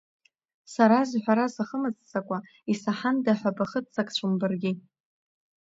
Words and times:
Сара 0.73 0.99
зҳәара 1.09 1.45
сахымыццакуа 1.55 2.37
исаҳанда 2.71 3.33
ҳәа 3.39 3.57
бахыццакцәом 3.57 4.33
баргьы. 4.39 4.71